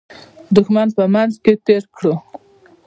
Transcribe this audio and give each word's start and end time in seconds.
دښمن 0.55 0.87
په 0.97 1.03
منځ 1.13 1.33
کې 1.43 1.53
تېر 1.65 1.83
کړو. 1.95 2.13